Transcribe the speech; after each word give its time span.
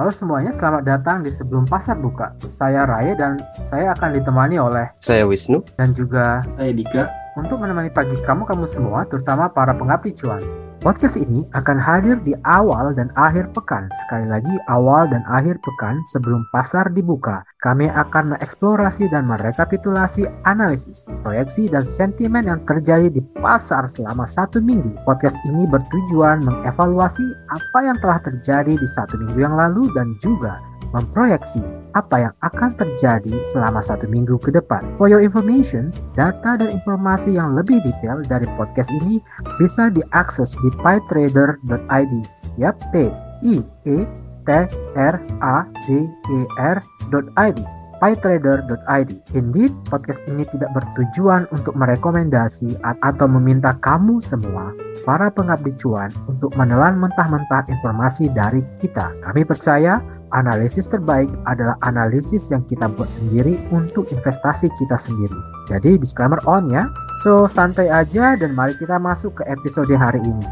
Halo 0.00 0.08
semuanya, 0.08 0.48
selamat 0.48 0.88
datang 0.88 1.20
di 1.20 1.28
Sebelum 1.28 1.68
Pasar 1.68 2.00
Buka. 2.00 2.32
Saya 2.40 2.88
Raya 2.88 3.12
dan 3.12 3.36
saya 3.60 3.92
akan 3.92 4.16
ditemani 4.16 4.56
oleh 4.56 4.88
Saya 4.96 5.28
Wisnu. 5.28 5.60
dan 5.76 5.92
juga 5.92 6.40
Saya 6.56 6.72
Dika. 6.72 7.04
untuk 7.36 7.60
menemani 7.60 7.92
pagi 7.92 8.16
kamu-kamu 8.24 8.64
semua, 8.64 9.04
terutama 9.04 9.52
para 9.52 9.76
pengabdi 9.76 10.16
cuan. 10.16 10.40
Podcast 10.80 11.20
ini 11.20 11.44
akan 11.52 11.76
hadir 11.76 12.16
di 12.24 12.32
awal 12.48 12.96
dan 12.96 13.12
akhir 13.12 13.52
pekan. 13.52 13.92
Sekali 14.00 14.24
lagi, 14.32 14.48
awal 14.64 15.12
dan 15.12 15.20
akhir 15.28 15.60
pekan 15.60 16.00
sebelum 16.08 16.40
pasar 16.56 16.88
dibuka. 16.88 17.44
Kami 17.60 17.84
akan 17.92 18.32
mengeksplorasi 18.32 19.12
dan 19.12 19.28
merekapitulasi 19.28 20.24
analisis, 20.48 21.04
proyeksi, 21.20 21.68
dan 21.68 21.84
sentimen 21.84 22.48
yang 22.48 22.64
terjadi 22.64 23.12
di 23.12 23.20
pasar 23.44 23.92
selama 23.92 24.24
satu 24.24 24.64
minggu. 24.64 24.96
Podcast 25.04 25.36
ini 25.44 25.68
bertujuan 25.68 26.48
mengevaluasi 26.48 27.28
apa 27.52 27.78
yang 27.84 28.00
telah 28.00 28.16
terjadi 28.24 28.72
di 28.72 28.88
satu 28.88 29.20
minggu 29.20 29.36
yang 29.36 29.60
lalu 29.60 29.84
dan 29.92 30.16
juga 30.24 30.69
memproyeksi 30.90 31.62
apa 31.94 32.30
yang 32.30 32.34
akan 32.42 32.74
terjadi 32.78 33.34
selama 33.50 33.82
satu 33.82 34.06
minggu 34.06 34.38
ke 34.38 34.54
depan. 34.54 34.82
For 34.98 35.10
your 35.10 35.22
information, 35.22 35.94
data 36.14 36.58
dan 36.58 36.70
informasi 36.70 37.34
yang 37.34 37.54
lebih 37.54 37.82
detail 37.82 38.22
dari 38.26 38.46
podcast 38.58 38.90
ini 39.02 39.22
bisa 39.58 39.90
diakses 39.90 40.54
di 40.60 40.70
pytrader.id. 40.82 42.14
Yap, 42.58 42.76
P 42.90 43.10
I 43.46 43.54
E 43.86 43.98
T 44.46 44.50
R 44.98 45.16
A 45.42 45.56
D 45.86 46.06
E 46.06 46.38
R.id 46.58 47.80
pytrader.id. 48.00 49.10
Indeed, 49.36 49.72
podcast 49.92 50.24
ini 50.24 50.48
tidak 50.48 50.72
bertujuan 50.72 51.44
untuk 51.52 51.76
merekomendasi 51.76 52.80
atau 52.80 53.28
meminta 53.28 53.76
kamu 53.78 54.24
semua, 54.24 54.72
para 55.04 55.28
pengabdi 55.28 55.76
cuan, 55.76 56.08
untuk 56.26 56.50
menelan 56.56 56.96
mentah-mentah 56.96 57.68
informasi 57.68 58.32
dari 58.32 58.64
kita. 58.80 59.12
Kami 59.20 59.44
percaya 59.44 60.00
analisis 60.30 60.86
terbaik 60.86 61.30
adalah 61.46 61.76
analisis 61.82 62.50
yang 62.50 62.62
kita 62.66 62.86
buat 62.90 63.10
sendiri 63.10 63.58
untuk 63.74 64.10
investasi 64.10 64.70
kita 64.78 64.96
sendiri. 64.98 65.36
Jadi 65.66 65.98
disclaimer 65.98 66.38
on 66.46 66.70
ya. 66.70 66.86
So 67.22 67.46
santai 67.50 67.90
aja 67.90 68.38
dan 68.38 68.54
mari 68.54 68.74
kita 68.78 68.98
masuk 68.98 69.38
ke 69.38 69.42
episode 69.46 69.90
hari 69.94 70.22
ini. 70.22 70.46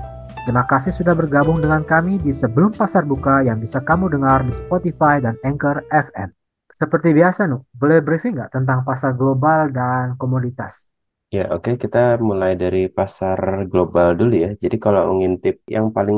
Terima 0.46 0.64
kasih 0.64 0.96
sudah 0.96 1.12
bergabung 1.12 1.60
dengan 1.60 1.84
kami 1.84 2.16
di 2.16 2.32
Sebelum 2.32 2.72
Pasar 2.72 3.04
Buka 3.04 3.44
yang 3.44 3.60
bisa 3.60 3.84
kamu 3.84 4.08
dengar 4.08 4.40
di 4.46 4.52
Spotify 4.54 5.20
dan 5.20 5.36
Anchor 5.44 5.84
FM. 5.92 6.32
Seperti 6.72 7.10
biasa, 7.10 7.50
Nu, 7.50 7.66
boleh 7.74 7.98
briefing 8.00 8.38
nggak 8.38 8.54
tentang 8.54 8.86
pasar 8.86 9.12
global 9.12 9.68
dan 9.74 10.14
komoditas? 10.14 10.88
Ya, 11.28 11.50
oke, 11.52 11.76
kita 11.76 12.16
mulai 12.22 12.56
dari 12.56 12.88
pasar 12.88 13.68
global 13.68 14.16
dulu 14.16 14.32
ya. 14.32 14.50
Jadi 14.56 14.80
kalau 14.80 15.20
ngintip 15.20 15.60
yang 15.68 15.92
paling 15.92 16.16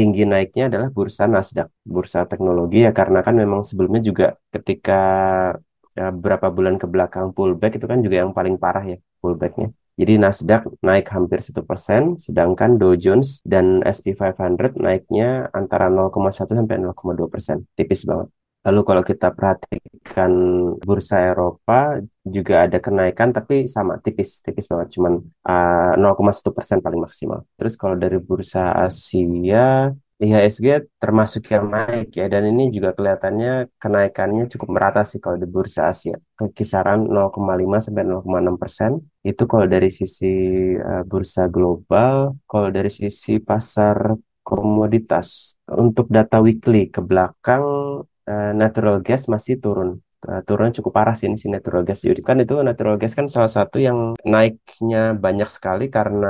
tinggi 0.00 0.22
naiknya 0.32 0.64
adalah 0.72 0.88
bursa 0.96 1.22
Nasdaq, 1.34 1.68
bursa 1.94 2.18
teknologi 2.30 2.78
ya 2.86 2.90
karena 2.98 3.20
kan 3.26 3.34
memang 3.42 3.60
sebelumnya 3.68 4.00
juga 4.08 4.26
ketika 4.54 5.00
ya, 5.98 6.08
beberapa 6.16 6.46
bulan 6.56 6.74
ke 6.80 6.86
belakang 6.88 7.26
pullback 7.36 7.72
itu 7.76 7.86
kan 7.92 7.98
juga 8.04 8.16
yang 8.24 8.32
paling 8.38 8.56
parah 8.62 8.84
ya 8.92 8.96
pullbacknya. 9.20 9.68
Jadi 10.00 10.12
Nasdaq 10.16 10.62
naik 10.80 11.06
hampir 11.12 11.38
satu 11.44 11.60
persen, 11.60 12.16
sedangkan 12.16 12.80
Dow 12.80 12.96
Jones 12.96 13.44
dan 13.44 13.84
S&P 13.84 14.16
500 14.16 14.80
naiknya 14.80 15.52
antara 15.52 15.92
0,1 15.92 16.56
sampai 16.56 16.80
0,2 16.80 17.28
persen, 17.28 17.68
tipis 17.76 18.08
banget. 18.08 18.32
Lalu 18.60 18.80
kalau 18.84 19.02
kita 19.10 19.32
perhatikan 19.32 20.32
bursa 20.84 21.16
Eropa 21.32 21.96
juga 22.20 22.68
ada 22.68 22.76
kenaikan 22.76 23.32
tapi 23.32 23.64
sama 23.64 23.96
tipis 24.04 24.44
tipis 24.44 24.68
banget 24.68 25.00
cuman 25.00 25.24
uh, 25.48 25.96
0,1 25.96 26.52
persen 26.52 26.78
paling 26.84 27.00
maksimal. 27.00 27.48
Terus 27.56 27.74
kalau 27.80 27.96
dari 27.96 28.20
bursa 28.20 28.76
Asia 28.76 29.88
IHSG 30.20 31.00
termasuk 31.00 31.48
yang 31.48 31.72
naik 31.72 32.12
ya 32.12 32.28
dan 32.28 32.44
ini 32.52 32.68
juga 32.68 32.92
kelihatannya 32.92 33.72
kenaikannya 33.80 34.52
cukup 34.52 34.68
merata 34.68 35.00
sih 35.08 35.16
kalau 35.16 35.40
di 35.40 35.48
bursa 35.48 35.88
Asia. 35.88 36.20
Kisaran 36.36 37.08
0,5 37.08 37.80
sampai 37.80 38.04
0,6 38.04 38.60
persen. 38.60 39.00
Itu 39.24 39.48
kalau 39.48 39.64
dari 39.64 39.88
sisi 39.88 40.28
uh, 40.76 41.08
bursa 41.08 41.48
global 41.48 42.36
kalau 42.44 42.68
dari 42.68 42.92
sisi 42.92 43.40
pasar 43.40 44.12
komoditas. 44.44 45.56
Untuk 45.64 46.12
data 46.12 46.44
weekly 46.44 46.92
ke 46.92 47.00
belakang 47.00 47.64
uh, 48.30 48.50
natural 48.62 48.96
gas 49.06 49.22
masih 49.34 49.54
turun 49.64 49.90
uh, 50.28 50.40
turunnya 50.46 50.72
cukup 50.78 50.92
parah 50.98 51.14
sih 51.18 51.26
ini 51.28 51.36
si 51.42 51.48
natural 51.48 51.82
gas. 51.86 51.98
Jadi 52.04 52.22
kan 52.28 52.36
itu 52.44 52.54
natural 52.68 52.96
gas 53.00 53.12
kan 53.18 53.26
salah 53.34 53.52
satu 53.56 53.76
yang 53.80 53.98
naiknya 54.34 55.16
banyak 55.24 55.48
sekali 55.56 55.84
karena 55.96 56.28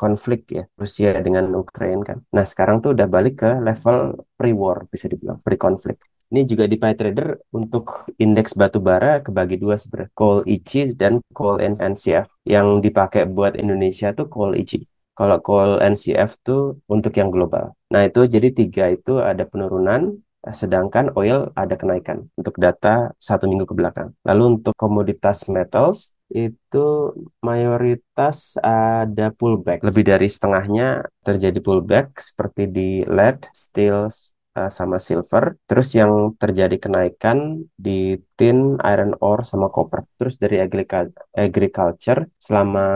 konflik 0.00 0.40
ya 0.56 0.64
Rusia 0.80 1.08
dengan 1.26 1.44
Ukraina 1.62 2.02
kan. 2.08 2.18
Nah 2.36 2.44
sekarang 2.50 2.76
tuh 2.84 2.90
udah 2.96 3.06
balik 3.14 3.34
ke 3.42 3.50
level 3.68 3.96
pre-war 4.38 4.78
bisa 4.92 5.06
dibilang 5.12 5.38
pre-konflik. 5.44 5.98
Ini 6.28 6.44
juga 6.44 6.68
di 6.68 6.76
PyTrader 6.76 7.28
untuk 7.56 8.12
indeks 8.20 8.52
batu 8.52 8.84
bara 8.84 9.24
kebagi 9.24 9.56
dua 9.56 9.80
sebenarnya, 9.80 10.12
coal 10.12 10.44
EG 10.44 10.92
dan 10.92 11.24
coal 11.32 11.56
NCF. 11.56 12.28
Yang 12.44 12.68
dipakai 12.84 13.24
buat 13.24 13.56
Indonesia 13.56 14.12
tuh 14.12 14.28
coal 14.28 14.52
EG. 14.60 14.84
Kalau 15.16 15.40
coal 15.40 15.80
NCF 15.80 16.30
tuh 16.44 16.84
untuk 16.84 17.16
yang 17.16 17.32
global. 17.32 17.72
Nah 17.88 18.04
itu 18.04 18.28
jadi 18.28 18.52
tiga 18.52 18.92
itu 18.92 19.18
ada 19.18 19.48
penurunan, 19.48 20.20
sedangkan 20.46 21.12
oil 21.18 21.50
ada 21.58 21.74
kenaikan 21.74 22.30
untuk 22.38 22.54
data 22.56 23.12
satu 23.18 23.44
minggu 23.50 23.66
ke 23.66 23.74
belakang. 23.74 24.14
Lalu 24.22 24.42
untuk 24.58 24.74
komoditas 24.78 25.50
metals 25.50 26.14
itu 26.28 27.12
mayoritas 27.40 28.60
ada 28.60 29.32
pullback. 29.32 29.80
Lebih 29.82 30.04
dari 30.04 30.28
setengahnya 30.28 31.08
terjadi 31.24 31.58
pullback 31.64 32.20
seperti 32.20 32.62
di 32.68 32.88
lead, 33.08 33.48
steel, 33.50 34.12
uh, 34.58 34.70
sama 34.78 34.96
silver. 35.00 35.56
Terus 35.68 35.88
yang 35.96 36.12
terjadi 36.42 36.76
kenaikan 36.84 37.64
di 37.78 38.18
tin, 38.38 38.76
iron 38.84 39.12
ore, 39.22 39.42
sama 39.48 39.72
copper. 39.74 40.04
Terus 40.18 40.34
dari 40.42 40.56
agriculture, 40.60 41.24
agriculture 41.32 42.20
selama 42.36 42.86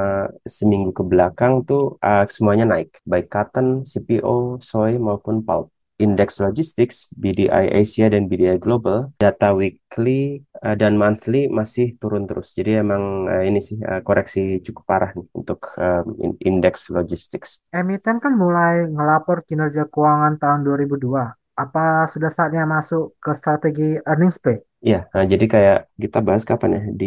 seminggu 0.45 0.91
ke 0.99 1.03
belakang 1.07 1.65
tuh 1.69 1.97
uh, 2.03 2.25
semuanya 2.29 2.65
naik. 2.73 3.01
Baik 3.09 3.27
cotton, 3.33 3.67
CPO, 3.89 4.61
soy 4.61 5.01
maupun 5.01 5.41
pulp. 5.47 5.73
Indeks 6.03 6.43
Logistics, 6.43 7.07
BDI 7.15 7.71
Asia 7.71 8.11
dan 8.11 8.27
BDI 8.27 8.59
Global, 8.59 9.15
data 9.23 9.55
weekly 9.55 10.43
uh, 10.59 10.75
dan 10.75 10.99
monthly 10.99 11.47
masih 11.47 11.95
turun 12.03 12.27
terus. 12.27 12.51
Jadi 12.59 12.83
emang 12.83 13.31
uh, 13.31 13.47
ini 13.47 13.63
sih 13.63 13.79
uh, 13.79 14.03
koreksi 14.03 14.59
cukup 14.67 14.85
parah 14.85 15.11
nih 15.15 15.29
untuk 15.31 15.71
uh, 15.79 16.03
indeks 16.43 16.91
logistics. 16.91 17.63
Emiten 17.71 18.19
kan 18.19 18.35
mulai 18.35 18.91
ngelapor 18.91 19.47
kinerja 19.47 19.87
keuangan 19.87 20.43
tahun 20.43 20.67
2002. 20.67 21.07
Apa 21.55 22.11
sudah 22.11 22.33
saatnya 22.33 22.67
masuk 22.67 23.15
ke 23.23 23.31
strategi 23.39 23.95
earnings 24.03 24.43
pay? 24.43 24.59
Iya, 24.87 24.97
nah 25.15 25.25
jadi 25.33 25.45
kayak 25.55 25.77
kita 26.03 26.19
bahas 26.27 26.43
kapan 26.51 26.71
ya? 26.77 26.83
Di 27.01 27.07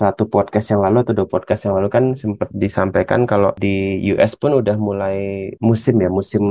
satu 0.00 0.22
podcast 0.32 0.66
yang 0.72 0.80
lalu 0.84 0.96
atau 1.04 1.14
dua 1.18 1.28
podcast 1.34 1.60
yang 1.68 1.74
lalu 1.76 1.88
kan 1.96 2.04
sempat 2.22 2.48
disampaikan 2.62 3.20
kalau 3.30 3.48
di 3.62 3.68
US 4.12 4.32
pun 4.40 4.52
udah 4.60 4.76
mulai 4.88 5.16
musim 5.68 5.94
ya 6.04 6.08
musim 6.18 6.44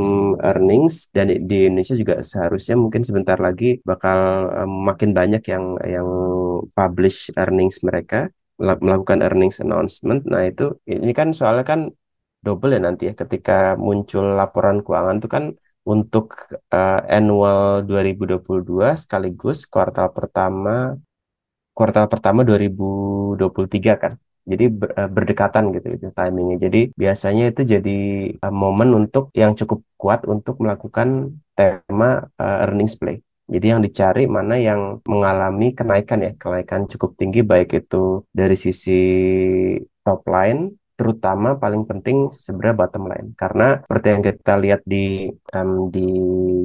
earnings. 0.47 0.95
Dan 1.15 1.25
di 1.49 1.55
Indonesia 1.65 1.95
juga 2.01 2.13
seharusnya 2.31 2.75
mungkin 2.83 3.01
sebentar 3.07 3.37
lagi 3.45 3.65
bakal 3.89 4.17
um, 4.61 4.71
makin 4.89 5.09
banyak 5.17 5.41
yang 5.53 5.65
yang 5.95 6.09
publish 6.77 7.17
earnings 7.41 7.81
mereka 7.87 8.29
melakukan 8.85 9.19
earnings 9.25 9.57
announcement. 9.63 10.21
Nah 10.31 10.41
itu 10.49 10.63
ini 10.85 11.11
kan 11.19 11.27
soalnya 11.37 11.65
kan 11.71 11.79
double 12.45 12.69
ya 12.75 12.79
nanti 12.87 13.03
ya. 13.09 13.13
Ketika 13.21 13.53
muncul 13.87 14.25
laporan 14.39 14.77
keuangan 14.85 15.17
itu 15.19 15.29
kan 15.35 15.43
untuk 15.83 16.25
uh, 16.71 17.01
annual 17.07 17.83
2022 17.83 19.03
sekaligus 19.03 19.67
kuartal 19.67 20.07
pertama 20.15 20.95
kuartal 21.75 22.05
pertama 22.07 22.45
2023 22.47 24.03
kan. 24.03 24.13
Jadi 24.43 24.65
ber, 24.67 24.89
uh, 24.99 25.09
berdekatan 25.11 25.71
gitu 25.75 25.87
itu 25.95 26.07
timingnya. 26.11 26.57
Jadi 26.67 26.79
biasanya 26.95 27.43
itu 27.51 27.61
jadi 27.73 27.99
uh, 28.43 28.53
momen 28.53 28.89
untuk 28.95 29.31
yang 29.35 29.51
cukup 29.59 29.79
kuat 29.99 30.27
untuk 30.27 30.59
melakukan 30.63 31.39
tema 31.55 32.27
uh, 32.39 32.57
earnings 32.63 32.95
play. 32.99 33.19
Jadi 33.43 33.65
yang 33.75 33.81
dicari 33.83 34.23
mana 34.23 34.55
yang 34.55 35.03
mengalami 35.03 35.75
kenaikan 35.75 36.23
ya, 36.23 36.31
kenaikan 36.39 36.87
cukup 36.87 37.19
tinggi 37.19 37.43
baik 37.43 37.75
itu 37.75 38.23
dari 38.31 38.55
sisi 38.55 38.99
top 40.03 40.23
line 40.27 40.71
terutama 40.97 41.57
paling 41.57 41.83
penting 41.89 42.17
sebenarnya 42.29 42.75
bottom 42.81 43.03
line. 43.11 43.27
Karena 43.41 43.81
seperti 43.81 44.07
yang 44.13 44.23
kita 44.23 44.53
lihat 44.63 44.81
di 44.85 45.05
um, 45.57 45.71
di 45.93 46.05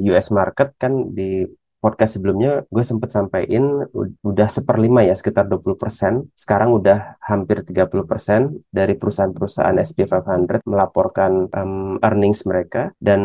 US 0.09 0.27
market 0.33 0.67
kan 0.81 0.93
di 1.17 1.43
podcast 1.79 2.19
sebelumnya 2.19 2.67
gue 2.67 2.83
sempat 2.83 3.09
sampaikan 3.15 3.87
udah 4.23 4.47
seperlima 4.51 5.07
ya 5.07 5.15
sekitar 5.15 5.47
20%. 5.47 6.29
Sekarang 6.35 6.75
udah 6.75 7.19
hampir 7.23 7.63
30% 7.63 8.67
dari 8.69 8.93
perusahaan-perusahaan 8.99 9.75
SP 9.79 10.05
500 10.05 10.63
melaporkan 10.67 11.47
um, 11.55 11.95
earnings 12.03 12.43
mereka 12.43 12.91
dan 12.99 13.21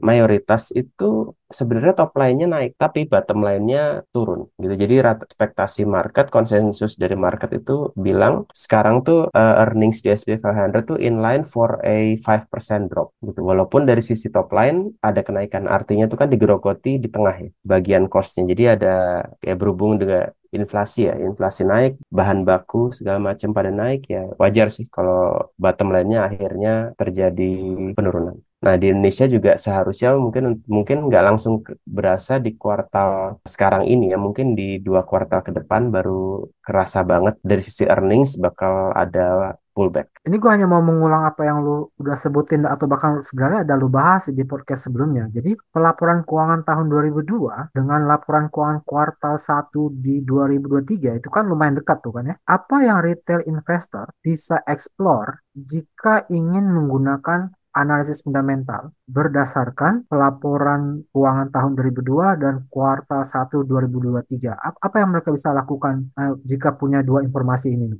mayoritas 0.00 0.70
itu 0.72 1.34
sebenarnya 1.46 1.94
top 1.94 2.12
line-nya 2.18 2.48
naik 2.50 2.72
tapi 2.74 3.06
bottom 3.06 3.42
line-nya 3.46 4.02
turun 4.10 4.50
gitu. 4.58 4.74
Jadi 4.74 4.94
rata 4.98 5.22
ekspektasi 5.26 5.86
market 5.86 6.26
konsensus 6.30 6.98
dari 6.98 7.14
market 7.14 7.54
itu 7.54 7.94
bilang 7.94 8.50
sekarang 8.50 9.06
tuh 9.06 9.30
uh, 9.30 9.54
earnings 9.62 10.02
di 10.02 10.10
SP 10.10 10.42
500 10.42 10.74
tuh 10.82 10.98
in 10.98 11.22
line 11.22 11.46
for 11.46 11.78
a 11.86 12.18
5% 12.18 12.90
drop 12.90 13.14
gitu. 13.22 13.40
Walaupun 13.46 13.86
dari 13.86 14.02
sisi 14.02 14.30
top 14.30 14.50
line 14.50 14.98
ada 15.02 15.22
kenaikan 15.22 15.70
artinya 15.70 16.10
tuh 16.10 16.18
kan 16.18 16.28
digerogoti 16.30 16.98
di 16.98 17.08
tengah 17.10 17.36
ya 17.38 17.50
bagian 17.62 17.95
cost-nya. 18.12 18.44
Jadi 18.52 18.62
ada 18.74 19.24
kayak 19.40 19.56
berhubung 19.60 19.96
dengan 20.00 20.28
inflasi 20.52 21.08
ya, 21.08 21.14
inflasi 21.28 21.62
naik, 21.72 21.92
bahan 22.18 22.40
baku 22.48 22.92
segala 22.96 23.18
macam 23.28 23.50
pada 23.56 23.70
naik 23.80 24.00
ya 24.08 24.22
wajar 24.40 24.66
sih 24.76 24.86
kalau 24.88 25.52
bottom 25.62 25.88
line-nya 25.94 26.28
akhirnya 26.28 26.72
terjadi 27.00 27.50
penurunan. 27.96 28.36
Nah, 28.64 28.74
di 28.80 28.86
Indonesia 28.92 29.26
juga 29.28 29.52
seharusnya 29.64 30.16
mungkin 30.16 30.64
mungkin 30.66 30.96
nggak 31.06 31.24
langsung 31.28 31.54
berasa 31.84 32.40
di 32.40 32.56
kuartal 32.56 33.38
sekarang 33.44 33.84
ini 33.92 34.12
ya, 34.12 34.18
mungkin 34.18 34.46
di 34.58 34.80
dua 34.86 35.04
kuartal 35.08 35.40
ke 35.46 35.52
depan 35.58 35.92
baru 35.94 36.48
kerasa 36.64 37.04
banget 37.04 37.34
dari 37.44 37.62
sisi 37.62 37.84
earnings 37.84 38.40
bakal 38.40 38.96
ada 38.96 39.54
pullback. 39.76 40.24
Ini 40.24 40.40
gue 40.40 40.48
hanya 40.48 40.64
mau 40.64 40.80
mengulang 40.80 41.28
apa 41.28 41.44
yang 41.44 41.60
lu 41.60 41.92
udah 42.00 42.16
sebutin 42.16 42.64
atau 42.64 42.88
bahkan 42.88 43.20
sebenarnya 43.20 43.68
ada 43.68 43.76
lu 43.76 43.92
bahas 43.92 44.32
di 44.32 44.40
podcast 44.48 44.88
sebelumnya. 44.88 45.28
Jadi 45.28 45.52
pelaporan 45.68 46.24
keuangan 46.24 46.64
tahun 46.64 46.88
2002 46.88 47.76
dengan 47.76 48.08
laporan 48.08 48.48
keuangan 48.48 48.80
kuartal 48.88 49.36
1 49.36 49.68
di 50.00 50.24
2023 50.24 51.20
itu 51.20 51.28
kan 51.28 51.44
lumayan 51.44 51.76
dekat 51.76 52.00
tuh 52.00 52.16
kan 52.16 52.32
ya. 52.32 52.36
Apa 52.48 52.80
yang 52.80 53.04
retail 53.04 53.44
investor 53.44 54.08
bisa 54.24 54.64
explore 54.64 55.44
jika 55.52 56.24
ingin 56.32 56.72
menggunakan 56.72 57.52
analisis 57.76 58.24
fundamental 58.24 58.96
berdasarkan 59.04 60.08
pelaporan 60.08 61.04
keuangan 61.12 61.52
tahun 61.52 61.76
2002 61.76 62.40
dan 62.40 62.54
kuartal 62.72 63.20
1 63.20 63.52
2023. 63.68 64.56
Apa 64.56 64.96
yang 64.96 65.12
mereka 65.12 65.28
bisa 65.28 65.52
lakukan 65.52 66.08
uh, 66.16 66.32
jika 66.40 66.72
punya 66.72 67.04
dua 67.04 67.20
informasi 67.20 67.76
ini? 67.76 67.92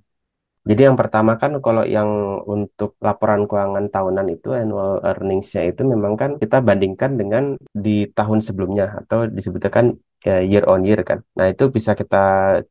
Jadi 0.67 0.81
yang 0.83 0.99
pertama 0.99 1.39
kan 1.39 1.63
kalau 1.63 1.87
yang 1.87 2.11
untuk 2.43 2.99
laporan 2.99 3.47
keuangan 3.47 3.87
tahunan 3.87 4.27
itu 4.35 4.51
annual 4.51 4.99
earnings-nya 5.07 5.63
itu 5.71 5.87
memang 5.87 6.19
kan 6.19 6.31
kita 6.43 6.59
bandingkan 6.59 7.15
dengan 7.15 7.55
di 7.71 8.11
tahun 8.11 8.43
sebelumnya 8.43 9.07
atau 9.07 9.31
disebutkan 9.31 9.95
ya, 10.27 10.43
year 10.43 10.67
on 10.67 10.83
year 10.83 11.01
kan. 11.07 11.23
Nah, 11.39 11.47
itu 11.55 11.71
bisa 11.71 11.95
kita 11.95 12.19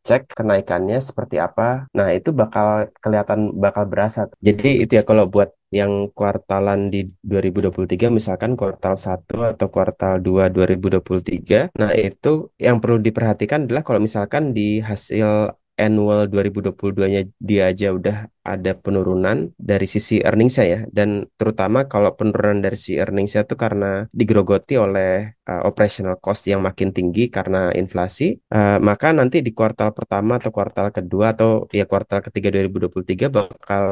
cek 0.04 0.36
kenaikannya 0.36 1.00
seperti 1.00 1.40
apa. 1.40 1.88
Nah, 1.96 2.12
itu 2.12 2.36
bakal 2.36 2.92
kelihatan 3.00 3.56
bakal 3.56 3.88
berasa. 3.88 4.28
Jadi 4.44 4.84
itu 4.84 5.00
ya 5.00 5.08
kalau 5.08 5.32
buat 5.32 5.56
yang 5.72 6.12
kuartalan 6.12 6.92
di 6.92 7.08
2023 7.24 8.08
misalkan 8.12 8.56
kuartal 8.60 8.96
1 8.96 9.56
atau 9.56 9.68
kuartal 9.72 10.20
2 10.20 10.52
2023. 10.52 11.72
Nah, 11.80 11.92
itu 11.96 12.52
yang 12.60 12.84
perlu 12.84 13.00
diperhatikan 13.00 13.68
adalah 13.68 13.84
kalau 13.88 14.00
misalkan 14.04 14.52
di 14.52 14.84
hasil 14.84 15.56
annual 15.76 16.28
2022-nya 16.32 17.28
dia 17.40 17.64
aja 17.70 17.92
udah 17.92 18.18
ada 18.46 18.72
penurunan 18.78 19.52
dari 19.60 19.88
sisi 19.90 20.24
earning 20.24 20.48
saya 20.48 20.88
dan 20.90 21.28
terutama 21.36 21.90
kalau 21.90 22.16
penurunan 22.16 22.64
dari 22.64 22.78
sisi 22.80 22.96
earning 23.02 23.28
saya 23.28 23.44
itu 23.44 23.58
karena 23.60 24.08
digerogoti 24.16 24.80
oleh 24.80 25.36
uh, 25.48 25.62
operational 25.68 26.16
cost 26.22 26.48
yang 26.48 26.64
makin 26.64 26.96
tinggi 26.96 27.28
karena 27.28 27.74
inflasi 27.76 28.40
uh, 28.54 28.80
maka 28.80 29.12
nanti 29.12 29.44
di 29.44 29.52
kuartal 29.52 29.92
pertama 29.92 30.40
atau 30.40 30.54
kuartal 30.54 30.94
kedua 30.94 31.36
atau 31.36 31.68
ya 31.74 31.84
kuartal 31.84 32.24
ketiga 32.24 32.54
2023 32.56 33.28
bakal 33.28 33.84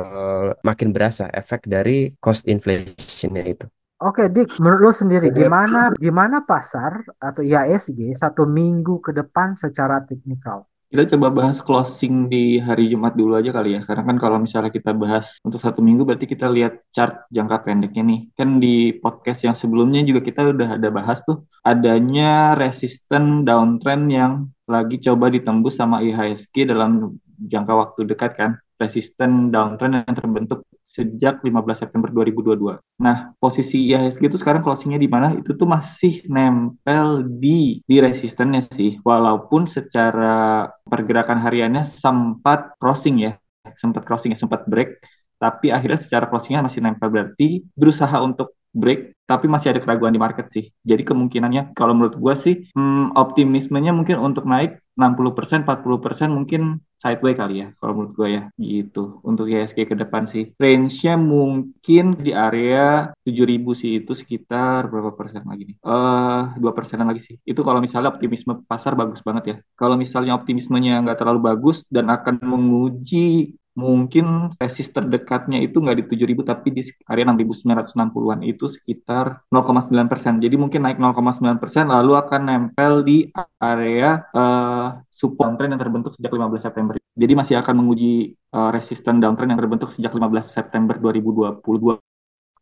makin 0.63 0.89
berasa 0.95 1.27
efek 1.33 1.67
dari 1.67 2.15
cost 2.19 2.47
inflationnya 2.47 3.43
itu. 3.43 3.67
Oke, 4.03 4.27
Dik, 4.27 4.59
menurut 4.59 4.81
lo 4.83 4.91
sendiri 4.91 5.31
gimana 5.31 5.95
gimana 5.95 6.43
pasar 6.43 7.07
atau 7.23 7.39
IHSG 7.39 8.11
satu 8.19 8.43
minggu 8.43 8.99
ke 8.99 9.15
depan 9.15 9.55
secara 9.55 10.03
teknikal? 10.03 10.67
Kita 10.93 11.17
coba 11.17 11.33
bahas 11.33 11.57
closing 11.57 12.29
di 12.29 12.61
hari 12.61 12.85
Jumat 12.85 13.17
dulu 13.17 13.33
aja 13.33 13.49
kali 13.49 13.73
ya. 13.73 13.81
Karena 13.81 14.13
kan 14.13 14.17
kalau 14.21 14.37
misalnya 14.37 14.69
kita 14.69 14.93
bahas 14.93 15.41
untuk 15.41 15.57
satu 15.57 15.81
minggu 15.81 16.05
berarti 16.05 16.29
kita 16.29 16.45
lihat 16.53 16.85
chart 16.93 17.25
jangka 17.33 17.65
pendeknya 17.65 18.05
nih. 18.05 18.19
Kan 18.37 18.61
di 18.61 18.93
podcast 19.01 19.41
yang 19.41 19.57
sebelumnya 19.57 20.05
juga 20.05 20.21
kita 20.21 20.53
udah 20.53 20.77
ada 20.77 20.93
bahas 20.93 21.25
tuh 21.25 21.49
adanya 21.65 22.53
resisten 22.53 23.41
downtrend 23.41 24.05
yang 24.13 24.53
lagi 24.69 25.01
coba 25.01 25.33
ditembus 25.33 25.81
sama 25.81 25.97
IHSG 26.05 26.69
dalam 26.69 27.17
jangka 27.41 27.73
waktu 27.73 28.13
dekat 28.13 28.37
kan. 28.37 28.51
Resisten 28.77 29.49
downtrend 29.49 30.05
yang 30.05 30.13
terbentuk 30.13 30.61
sejak 30.93 31.41
15 31.41 31.81
September 31.81 32.13
2022. 32.13 32.77
Nah, 33.01 33.33
posisi 33.41 33.89
IHSG 33.89 34.29
itu 34.29 34.37
sekarang 34.37 34.61
closingnya 34.61 35.01
di 35.01 35.09
mana? 35.09 35.33
Itu 35.33 35.57
tuh 35.57 35.65
masih 35.65 36.21
nempel 36.29 37.25
di 37.25 37.81
di 37.81 37.97
resistennya 37.97 38.61
sih, 38.69 39.01
walaupun 39.01 39.65
secara 39.65 40.69
pergerakan 40.85 41.41
hariannya 41.41 41.81
sempat 41.81 42.77
crossing 42.77 43.25
ya, 43.25 43.33
sempat 43.73 44.05
crossing 44.05 44.37
ya, 44.37 44.39
sempat 44.39 44.69
break, 44.69 45.01
tapi 45.41 45.73
akhirnya 45.73 45.97
secara 45.97 46.29
closingnya 46.29 46.61
masih 46.61 46.85
nempel 46.85 47.09
berarti 47.09 47.65
berusaha 47.73 48.21
untuk 48.21 48.53
break 48.73 49.13
tapi 49.23 49.47
masih 49.47 49.71
ada 49.71 49.79
keraguan 49.79 50.11
di 50.11 50.19
market 50.19 50.51
sih. 50.51 50.67
Jadi 50.83 51.07
kemungkinannya 51.07 51.77
kalau 51.77 51.95
menurut 51.95 52.19
gue 52.19 52.35
sih 52.35 52.55
hmm, 52.75 53.15
optimismenya 53.15 53.95
mungkin 53.95 54.19
untuk 54.19 54.43
naik 54.43 54.82
60%, 54.93 55.65
40% 55.65 56.29
mungkin 56.29 56.79
sideway 57.03 57.35
kali 57.35 57.55
ya 57.59 57.67
kalau 57.83 57.91
menurut 57.99 58.13
gue 58.15 58.27
ya 58.39 58.43
gitu 58.55 59.19
untuk 59.27 59.51
ISG 59.51 59.83
ke 59.91 59.95
depan 59.99 60.23
sih. 60.23 60.55
Range-nya 60.55 61.19
mungkin 61.19 62.15
di 62.15 62.31
area 62.31 63.11
7000 63.27 63.75
sih 63.75 63.91
itu 63.99 64.15
sekitar 64.15 64.87
berapa 64.87 65.11
persen 65.11 65.43
lagi 65.43 65.63
nih? 65.67 65.77
Eh 65.83 66.43
2 66.63 66.71
persenan 66.77 67.11
lagi 67.11 67.21
sih. 67.27 67.35
Itu 67.43 67.61
kalau 67.67 67.83
misalnya 67.83 68.15
optimisme 68.15 68.63
pasar 68.63 68.95
bagus 68.95 69.19
banget 69.19 69.43
ya. 69.51 69.55
Kalau 69.75 69.99
misalnya 69.99 70.39
optimismenya 70.39 71.03
nggak 71.03 71.19
terlalu 71.19 71.39
bagus 71.43 71.83
dan 71.91 72.07
akan 72.07 72.39
menguji 72.39 73.57
mungkin 73.73 74.53
resist 74.59 74.93
terdekatnya 74.93 75.63
itu 75.63 75.81
nggak 75.81 75.97
di 76.01 76.03
7000 76.27 76.45
tapi 76.45 76.67
di 76.69 76.81
area 77.09 77.25
6960-an 77.25 78.39
itu 78.45 78.65
sekitar 78.69 79.47
0,9 79.49 80.11
persen. 80.11 80.37
Jadi 80.43 80.55
mungkin 80.59 80.85
naik 80.85 81.01
0,9 81.01 81.57
persen 81.57 81.89
lalu 81.89 82.13
akan 82.19 82.41
nempel 82.45 83.01
di 83.01 83.31
area 83.57 84.21
uh, 84.33 85.01
support 85.09 85.53
downtrend 85.53 85.77
yang 85.77 85.81
terbentuk 85.81 86.11
sejak 86.17 86.33
15 86.33 86.57
September. 86.57 86.93
Jadi 87.13 87.33
masih 87.37 87.55
akan 87.61 87.75
menguji 87.85 88.33
uh, 88.57 88.73
resisten 88.73 89.21
downtrend 89.21 89.53
yang 89.53 89.61
terbentuk 89.61 89.93
sejak 89.93 90.09
15 90.09 90.41
September 90.41 90.97
2022. 90.97 92.01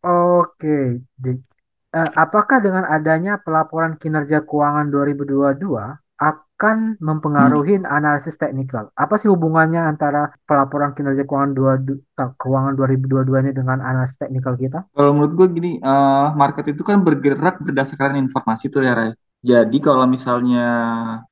Oke, 0.03 0.99
Uh, 1.91 2.07
apakah 2.15 2.63
dengan 2.63 2.87
adanya 2.87 3.35
pelaporan 3.43 3.99
kinerja 3.99 4.47
keuangan 4.47 4.87
2022 4.87 5.75
akan 6.61 7.01
mempengaruhi 7.01 7.81
hmm. 7.81 7.89
analisis 7.89 8.37
teknikal. 8.37 8.93
Apa 8.93 9.17
sih 9.17 9.25
hubungannya 9.33 9.81
antara 9.81 10.29
pelaporan 10.45 10.93
kinerja 10.93 11.25
keuangan 11.25 11.57
dua 11.57 11.81
keuangan 12.37 12.77
2022 12.77 13.49
ini 13.49 13.51
dengan 13.57 13.81
analisis 13.81 14.21
teknikal 14.21 14.53
kita? 14.53 14.85
Kalau 14.93 15.17
menurut 15.17 15.33
gue 15.33 15.47
gini, 15.57 15.71
uh, 15.81 16.37
market 16.37 16.69
itu 16.69 16.85
kan 16.85 17.01
bergerak 17.01 17.57
berdasarkan 17.65 18.21
informasi 18.21 18.69
tuh 18.69 18.85
ya, 18.85 18.93
Ray. 18.93 19.17
Jadi 19.41 19.81
kalau 19.81 20.05
misalnya 20.05 20.69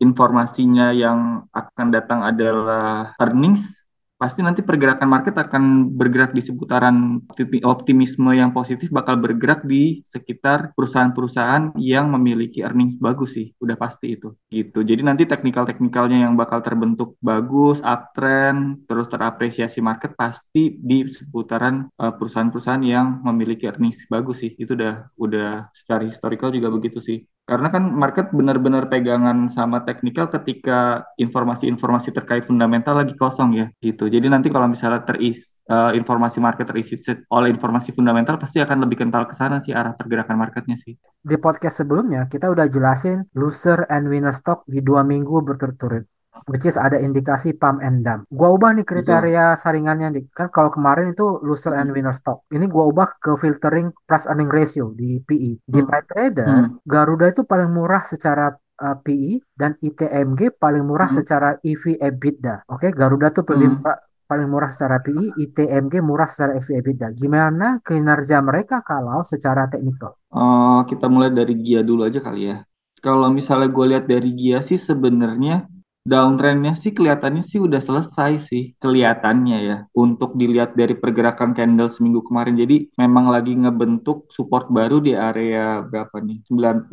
informasinya 0.02 0.90
yang 0.98 1.45
akan 1.54 1.88
datang 1.94 2.26
adalah 2.26 3.14
earnings, 3.21 3.86
pasti 4.19 4.44
nanti 4.44 4.59
pergerakan 4.59 5.07
market 5.07 5.31
akan 5.40 5.95
bergerak 5.95 6.35
di 6.35 6.44
seputaran 6.44 7.23
optimisme 7.64 8.35
yang 8.35 8.52
positif 8.52 8.92
bakal 8.92 9.16
bergerak 9.16 9.64
di 9.64 10.04
sekitar 10.04 10.76
perusahaan-perusahaan 10.76 11.71
yang 11.80 12.11
memiliki 12.11 12.59
earnings 12.59 12.99
bagus 12.99 13.40
sih 13.40 13.56
udah 13.64 13.80
pasti 13.80 14.19
itu 14.19 14.35
gitu. 14.52 14.83
Jadi 14.83 15.02
nanti 15.07 15.23
teknikal-teknikalnya 15.23 16.28
yang 16.28 16.35
bakal 16.35 16.59
terbentuk 16.59 17.16
bagus 17.23 17.80
uptrend 17.80 18.83
terus 18.92 19.07
terapresiasi 19.07 19.80
market 19.80 20.19
pasti 20.19 20.76
di 20.76 21.07
seputaran 21.07 21.88
uh, 21.95 22.11
perusahaan-perusahaan 22.11 22.83
yang 22.83 23.23
memiliki 23.23 23.71
earnings 23.71 24.04
bagus 24.11 24.44
sih. 24.44 24.52
Itu 24.59 24.76
udah 24.76 25.16
udah 25.16 25.71
secara 25.71 26.04
historical 26.04 26.52
juga 26.52 26.68
begitu 26.68 26.99
sih 26.99 27.23
karena 27.50 27.74
kan 27.74 27.84
market 27.90 28.30
benar-benar 28.30 28.86
pegangan 28.94 29.50
sama 29.50 29.82
teknikal 29.82 30.30
ketika 30.30 31.10
informasi-informasi 31.18 32.14
terkait 32.14 32.46
fundamental 32.46 32.94
lagi 33.02 33.18
kosong 33.18 33.58
ya 33.58 33.66
gitu. 33.82 34.06
Jadi 34.06 34.30
nanti 34.30 34.54
kalau 34.54 34.70
misalnya 34.70 35.02
terisi 35.02 35.42
uh, 35.74 35.90
informasi 35.98 36.38
market 36.38 36.70
terisi 36.70 36.94
oleh 37.34 37.50
informasi 37.50 37.90
fundamental 37.90 38.38
pasti 38.38 38.62
akan 38.62 38.86
lebih 38.86 39.02
kental 39.02 39.26
ke 39.26 39.34
sana 39.34 39.58
sih 39.66 39.74
arah 39.74 39.98
pergerakan 39.98 40.38
marketnya 40.38 40.78
sih. 40.78 40.94
Di 41.26 41.42
podcast 41.42 41.82
sebelumnya 41.82 42.30
kita 42.30 42.54
udah 42.54 42.70
jelasin 42.70 43.26
loser 43.34 43.90
and 43.90 44.06
winner 44.06 44.38
stock 44.38 44.62
di 44.70 44.86
dua 44.86 45.02
minggu 45.02 45.42
berturut-turut 45.42 46.19
which 46.48 46.64
is 46.64 46.80
ada 46.80 46.96
indikasi 46.96 47.52
pump 47.52 47.84
and 47.84 48.06
dump. 48.06 48.24
Gua 48.31 48.56
ubah 48.56 48.72
nih 48.78 48.86
kriteria 48.88 49.58
Betul. 49.58 49.62
saringannya 49.62 50.08
nih. 50.16 50.24
Kan 50.31 50.48
kalau 50.54 50.72
kemarin 50.72 51.12
itu 51.12 51.26
loser 51.44 51.76
and 51.76 51.92
winner 51.92 52.16
stock. 52.16 52.48
Ini 52.48 52.66
gua 52.72 52.88
ubah 52.88 53.19
ke 53.19 53.36
filtering 53.36 53.92
price 54.08 54.30
earning 54.30 54.48
ratio 54.48 54.96
di 54.96 55.19
PE. 55.19 55.52
Di 55.68 55.80
hmm. 55.84 55.90
Trader, 56.08 56.48
hmm. 56.48 56.88
Garuda 56.88 57.26
itu 57.34 57.44
paling 57.44 57.69
murah 57.74 58.04
secara 58.06 58.54
uh, 58.56 58.98
PI 59.04 59.44
dan 59.58 59.76
ITMG 59.81 60.56
paling 60.56 60.84
murah 60.86 61.10
Hmm. 61.10 61.18
secara 61.19 61.50
EV 61.60 62.00
EBITDA. 62.00 62.64
Oke, 62.69 62.94
Garuda 62.96 63.34
tuh 63.34 63.44
paling 63.44 63.81
Hmm. 63.81 63.98
paling 64.30 64.46
murah 64.46 64.69
secara 64.69 65.02
PI, 65.02 65.34
ITMG 65.42 66.06
murah 66.06 66.30
secara 66.30 66.54
EV 66.56 66.78
EBITDA. 66.80 67.08
Gimana 67.18 67.81
kinerja 67.81 68.38
mereka 68.46 68.86
kalau 68.86 69.26
secara 69.26 69.66
teknikal? 69.66 70.14
Eh, 70.30 70.80
kita 70.90 71.06
mulai 71.10 71.34
dari 71.34 71.58
Gia 71.66 71.81
dulu 71.81 72.06
aja 72.06 72.22
kali 72.22 72.42
ya. 72.54 72.62
Kalau 73.02 73.31
misalnya 73.31 73.68
gue 73.72 73.86
lihat 73.96 74.06
dari 74.06 74.30
Gia 74.38 74.60
sih 74.62 74.78
sebenarnya 74.78 75.66
downtrendnya 76.09 76.73
sih 76.73 76.92
kelihatannya 76.97 77.44
sih 77.45 77.59
udah 77.61 77.78
selesai 77.78 78.31
sih 78.49 78.63
kelihatannya 78.81 79.57
ya. 79.69 79.78
Untuk 79.94 80.33
dilihat 80.42 80.73
dari 80.73 80.97
pergerakan 80.97 81.54
candle 81.54 81.94
seminggu 81.94 82.25
kemarin. 82.25 82.57
Jadi 82.57 82.89
memang 82.97 83.30
lagi 83.30 83.54
ngebentuk 83.54 84.28
support 84.33 84.66
baru 84.73 84.97
di 84.97 85.13
area 85.13 85.85
berapa 85.85 86.18
nih? 86.18 86.42
90 86.49 86.89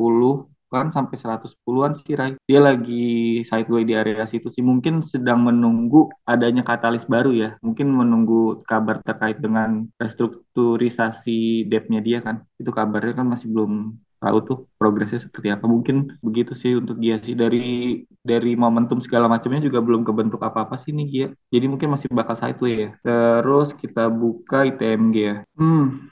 kan 0.67 0.91
sampai 0.91 1.15
110-an 1.15 1.95
sih 1.95 2.13
Rai. 2.19 2.35
Dia 2.43 2.59
lagi 2.59 3.39
sideways 3.47 3.87
di 3.87 3.95
area 3.95 4.27
situ 4.27 4.51
sih. 4.51 4.59
Mungkin 4.59 4.99
sedang 4.99 5.47
menunggu 5.47 6.11
adanya 6.27 6.61
katalis 6.61 7.07
baru 7.07 7.31
ya. 7.31 7.49
Mungkin 7.63 7.87
menunggu 7.87 8.61
kabar 8.67 8.99
terkait 8.99 9.39
dengan 9.39 9.87
restrukturisasi 9.95 11.65
debt-nya 11.71 12.03
dia 12.03 12.19
kan. 12.19 12.43
Itu 12.59 12.75
kabarnya 12.75 13.23
kan 13.23 13.27
masih 13.31 13.47
belum 13.51 13.95
tahu 14.17 14.37
tuh 14.43 14.57
progresnya 14.75 15.21
seperti 15.21 15.53
apa. 15.53 15.65
Mungkin 15.65 16.19
begitu 16.21 16.53
sih 16.57 16.77
untuk 16.77 16.97
dia 16.97 17.17
sih 17.21 17.33
dari 17.33 18.01
dari 18.21 18.53
momentum 18.53 18.97
segala 18.99 19.29
macamnya 19.31 19.63
juga 19.63 19.79
belum 19.79 20.03
kebentuk 20.03 20.41
apa-apa 20.41 20.75
sih 20.77 20.91
nih 20.91 21.07
dia. 21.07 21.27
Jadi 21.53 21.65
mungkin 21.69 21.93
masih 21.93 22.09
bakal 22.11 22.35
sideways 22.37 22.77
ya. 22.77 22.89
Terus 23.05 23.73
kita 23.77 24.09
buka 24.09 24.67
ITMG 24.67 25.15
ya. 25.15 25.35
Hmm, 25.55 26.09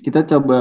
kita 0.00 0.24
coba 0.26 0.60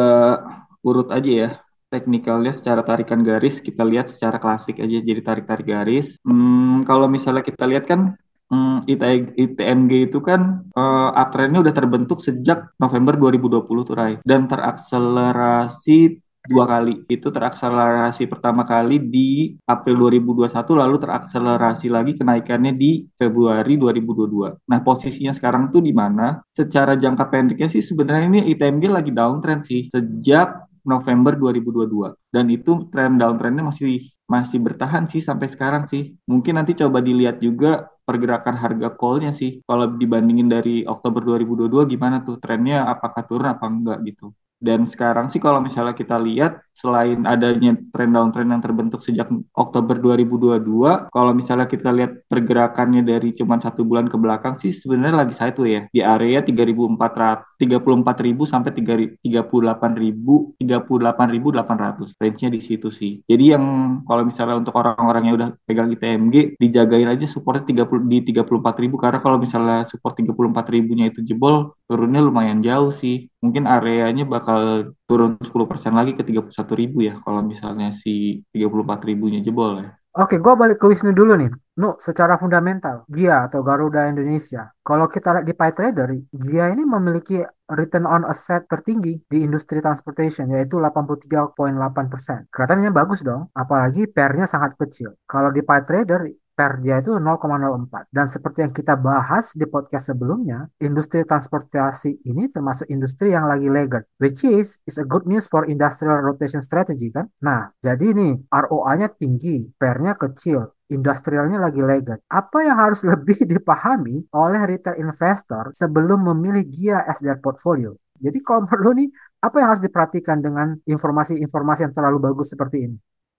urut 0.83 1.11
aja 1.11 1.31
ya 1.31 1.49
teknikalnya 1.89 2.53
secara 2.53 2.85
tarikan 2.85 3.25
garis 3.25 3.57
kita 3.59 3.81
lihat 3.81 4.13
secara 4.13 4.37
klasik 4.37 4.77
aja 4.77 5.01
jadi 5.01 5.21
tarik-tarik 5.25 5.65
garis. 5.65 6.21
Hmm, 6.21 6.85
kalau 6.85 7.09
misalnya 7.09 7.41
kita 7.41 7.65
lihat 7.65 7.89
kan 7.89 8.13
hmm, 8.53 8.85
ITMG 8.85 10.13
itu 10.13 10.21
kan 10.21 10.69
uh, 10.77 11.09
uptrendnya 11.17 11.65
udah 11.65 11.73
terbentuk 11.73 12.21
sejak 12.21 12.69
November 12.77 13.17
2020 13.17 13.87
tuh 13.89 13.95
Rai 13.97 14.13
dan 14.21 14.45
terakselerasi 14.45 16.21
dua 16.49 16.65
kali. 16.65 17.05
Itu 17.05 17.29
terakselerasi 17.29 18.25
pertama 18.25 18.65
kali 18.65 18.97
di 18.97 19.53
April 19.69 20.09
2021 20.09 20.49
lalu 20.73 20.97
terakselerasi 20.97 21.87
lagi 21.93 22.17
kenaikannya 22.17 22.73
di 22.73 23.05
Februari 23.13 23.77
2022. 23.77 24.65
Nah, 24.65 24.79
posisinya 24.81 25.29
sekarang 25.29 25.69
tuh 25.69 25.85
di 25.85 25.93
mana? 25.93 26.41
Secara 26.49 26.97
jangka 26.97 27.29
pendeknya 27.29 27.69
sih 27.69 27.85
sebenarnya 27.85 28.25
ini 28.33 28.39
ITMG 28.57 28.89
lagi 28.89 29.11
downtrend 29.13 29.61
sih 29.61 29.85
sejak 29.93 30.65
November 30.89 31.37
2022 31.37 32.17
dan 32.33 32.49
itu 32.49 32.89
tren 32.89 33.19
downtrendnya 33.21 33.69
masih 33.69 34.09
masih 34.29 34.61
bertahan 34.61 35.09
sih 35.09 35.21
sampai 35.21 35.49
sekarang 35.49 35.85
sih. 35.89 36.13
Mungkin 36.29 36.57
nanti 36.57 36.77
coba 36.77 37.01
dilihat 37.01 37.41
juga 37.41 37.89
pergerakan 38.05 38.57
harga 38.57 38.93
call-nya 38.93 39.33
sih. 39.33 39.61
Kalau 39.65 39.97
dibandingin 39.97 40.49
dari 40.49 40.85
Oktober 40.85 41.21
2022 41.21 41.93
gimana 41.93 42.21
tuh 42.25 42.37
trennya 42.41 42.85
apakah 42.89 43.21
turun 43.25 43.49
apa 43.53 43.65
enggak 43.69 43.99
gitu. 44.05 44.33
Dan 44.59 44.85
sekarang 44.85 45.31
sih 45.31 45.39
kalau 45.39 45.63
misalnya 45.63 45.95
kita 45.95 46.19
lihat 46.19 46.59
selain 46.75 47.23
adanya 47.27 47.75
tren 47.91 48.11
downtrend 48.11 48.51
yang 48.51 48.61
terbentuk 48.63 49.01
sejak 49.03 49.27
Oktober 49.55 49.95
2022, 49.99 51.11
kalau 51.11 51.31
misalnya 51.35 51.67
kita 51.67 51.91
lihat 51.91 52.23
pergerakannya 52.27 53.03
dari 53.03 53.33
cuma 53.35 53.59
satu 53.59 53.83
bulan 53.87 54.07
ke 54.11 54.17
belakang 54.19 54.55
sih 54.59 54.71
sebenarnya 54.75 55.15
lagi 55.27 55.33
sideways 55.35 55.71
ya 55.71 55.81
di 55.91 56.01
area 56.03 56.39
3.400 56.43 57.49
34.000 57.59 58.47
sampai 58.47 58.71
38.000 58.71 59.19
38.800 59.19 62.15
range-nya 62.15 62.49
di 62.49 62.61
situ 62.63 62.87
sih. 62.87 63.19
Jadi 63.27 63.51
yang 63.51 63.63
kalau 64.07 64.23
misalnya 64.23 64.55
untuk 64.55 64.71
orang-orang 64.79 65.27
yang 65.27 65.35
udah 65.35 65.51
pegang 65.67 65.91
ITMG 65.91 66.55
dijagain 66.55 67.11
aja 67.11 67.27
supportnya 67.27 67.83
30 67.83 68.07
di 68.07 68.23
34.000 68.31 68.95
karena 68.95 69.19
kalau 69.19 69.35
misalnya 69.35 69.83
support 69.87 70.15
34.000-nya 70.15 71.11
itu 71.11 71.19
jebol 71.27 71.75
turunnya 71.89 72.21
lumayan 72.23 72.63
jauh 72.63 72.95
sih. 72.95 73.27
Mungkin 73.39 73.67
areanya 73.67 74.27
bakal 74.27 74.91
turun 75.07 75.39
10% 75.39 75.95
lagi 75.95 76.11
ke 76.11 76.27
31.000 76.27 76.91
ya 76.99 77.15
kalau 77.23 77.39
misalnya 77.39 77.95
si 77.95 78.43
34.000-nya 78.51 79.39
jebol 79.45 79.79
ya. 79.79 79.95
Oke, 80.17 80.41
gue 80.41 80.53
balik 80.57 80.81
ke 80.81 80.89
Wisnu 80.89 81.13
dulu 81.13 81.37
nih. 81.37 81.53
Nu, 81.77 81.93
secara 82.01 82.35
fundamental, 82.41 83.05
GIA 83.05 83.45
atau 83.45 83.61
Garuda 83.61 84.09
Indonesia. 84.09 84.73
Kalau 84.81 85.05
kita 85.05 85.37
lihat 85.37 85.45
di 85.45 85.53
PyTrader, 85.53 86.09
GIA 86.33 86.73
ini 86.73 86.81
memiliki 86.81 87.37
return 87.69 88.09
on 88.09 88.25
asset 88.25 88.65
tertinggi 88.65 89.21
di 89.29 89.45
industri 89.45 89.77
transportation, 89.79 90.49
yaitu 90.49 90.81
83,8%. 90.81 92.49
Kelihatannya 92.49 92.89
bagus 92.89 93.21
dong, 93.21 93.53
apalagi 93.53 94.09
pair-nya 94.09 94.49
sangat 94.49 94.73
kecil. 94.81 95.13
Kalau 95.29 95.53
di 95.53 95.61
PyTrader, 95.61 96.25
per 96.25 96.48
dia 96.83 96.99
itu 96.99 97.15
0,04. 97.15 98.11
Dan 98.11 98.27
seperti 98.27 98.67
yang 98.67 98.73
kita 98.75 98.99
bahas 98.99 99.55
di 99.55 99.63
podcast 99.63 100.11
sebelumnya, 100.11 100.67
industri 100.83 101.23
transportasi 101.23 102.27
ini 102.27 102.51
termasuk 102.51 102.91
industri 102.91 103.31
yang 103.31 103.47
lagi 103.47 103.71
laggard, 103.71 104.03
which 104.19 104.43
is 104.43 104.75
is 104.83 104.99
a 104.99 105.05
good 105.07 105.23
news 105.23 105.47
for 105.47 105.63
industrial 105.63 106.19
rotation 106.19 106.59
strategy 106.59 107.07
kan. 107.15 107.31
Nah, 107.39 107.71
jadi 107.79 108.11
nih 108.11 108.43
ROA-nya 108.51 109.07
tinggi, 109.15 109.63
per-nya 109.79 110.19
kecil, 110.19 110.75
industrialnya 110.91 111.61
lagi 111.61 111.79
laggard. 111.79 112.19
Apa 112.27 112.67
yang 112.67 112.77
harus 112.77 112.99
lebih 113.11 113.47
dipahami 113.47 114.27
oleh 114.35 114.61
retail 114.67 114.99
investor 114.99 115.71
sebelum 115.71 116.27
memilih 116.35 116.67
GIA 116.67 116.99
as 117.07 117.23
their 117.23 117.39
portfolio? 117.39 117.95
Jadi 118.19 118.37
kalau 118.43 118.67
perlu 118.71 118.91
nih, 118.99 119.07
apa 119.39 119.55
yang 119.63 119.67
harus 119.71 119.83
diperhatikan 119.83 120.43
dengan 120.43 120.75
informasi-informasi 120.83 121.87
yang 121.87 121.93
terlalu 121.95 122.19
bagus 122.19 122.51
seperti 122.51 122.91
ini? 122.91 122.97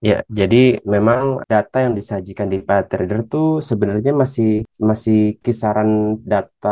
Ya, 0.08 0.14
jadi 0.38 0.56
memang 0.92 1.22
data 1.50 1.76
yang 1.84 1.92
disajikan 2.00 2.48
di 2.52 2.58
PayTrader 2.66 3.20
tuh 3.32 3.46
sebenarnya 3.68 4.12
masih 4.22 4.46
masih 4.88 5.16
kisaran 5.44 5.90
data 6.32 6.68